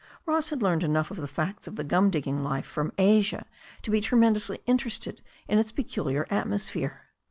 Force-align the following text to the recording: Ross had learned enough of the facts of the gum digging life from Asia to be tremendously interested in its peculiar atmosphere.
Ross 0.25 0.49
had 0.49 0.63
learned 0.63 0.81
enough 0.83 1.11
of 1.11 1.17
the 1.17 1.27
facts 1.27 1.67
of 1.67 1.75
the 1.75 1.83
gum 1.83 2.09
digging 2.09 2.43
life 2.43 2.65
from 2.65 2.91
Asia 2.97 3.45
to 3.83 3.91
be 3.91 4.01
tremendously 4.01 4.59
interested 4.65 5.21
in 5.47 5.59
its 5.59 5.71
peculiar 5.71 6.25
atmosphere. 6.31 7.01